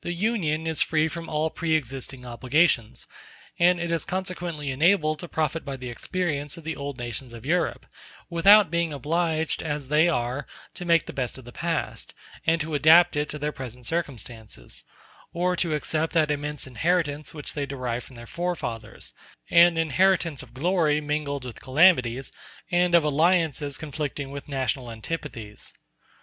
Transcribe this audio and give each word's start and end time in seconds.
The 0.00 0.14
Union 0.14 0.66
is 0.66 0.80
free 0.80 1.06
from 1.06 1.28
all 1.28 1.50
pre 1.50 1.74
existing 1.74 2.24
obligations, 2.24 3.06
and 3.58 3.78
it 3.78 3.90
is 3.90 4.06
consequently 4.06 4.70
enabled 4.70 5.18
to 5.18 5.28
profit 5.28 5.66
by 5.66 5.76
the 5.76 5.90
experience 5.90 6.56
of 6.56 6.64
the 6.64 6.74
old 6.74 6.96
nations 6.98 7.34
of 7.34 7.44
Europe, 7.44 7.84
without 8.30 8.70
being 8.70 8.90
obliged, 8.90 9.62
as 9.62 9.88
they 9.88 10.08
are, 10.08 10.46
to 10.72 10.86
make 10.86 11.04
the 11.04 11.12
best 11.12 11.36
of 11.36 11.44
the 11.44 11.52
past, 11.52 12.14
and 12.46 12.58
to 12.62 12.72
adapt 12.74 13.16
it 13.16 13.28
to 13.28 13.38
their 13.38 13.52
present 13.52 13.84
circumstances; 13.84 14.82
or 15.34 15.54
to 15.56 15.74
accept 15.74 16.14
that 16.14 16.30
immense 16.30 16.66
inheritance 16.66 17.34
which 17.34 17.52
they 17.52 17.66
derive 17.66 18.02
from 18.02 18.16
their 18.16 18.26
forefathers—an 18.26 19.76
inheritance 19.76 20.42
of 20.42 20.54
glory 20.54 21.02
mingled 21.02 21.44
with 21.44 21.60
calamities, 21.60 22.32
and 22.70 22.94
of 22.94 23.04
alliances 23.04 23.76
conflicting 23.76 24.30
with 24.30 24.48
national 24.48 24.90
antipathies. 24.90 25.74